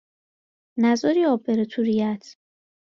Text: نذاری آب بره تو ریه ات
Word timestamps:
نذاری 0.77 1.25
آب 1.31 1.41
بره 1.45 1.65
تو 1.71 1.79
ریه 1.83 2.07
ات 2.13 2.23